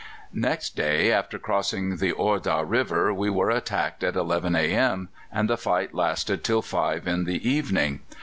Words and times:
"Next 0.33 0.75
day, 0.75 1.11
after 1.11 1.37
crossing 1.37 1.97
the 1.97 2.11
Ordah 2.11 2.63
River, 2.67 3.13
we 3.13 3.29
were 3.29 3.51
attacked 3.51 4.03
at 4.03 4.15
eleven 4.15 4.55
a.m., 4.55 5.09
and 5.31 5.47
the 5.47 5.57
fight 5.57 5.93
lasted 5.93 6.43
till 6.43 6.63
five 6.63 7.07
in 7.07 7.25
the 7.25 7.47
evening. 7.47 7.99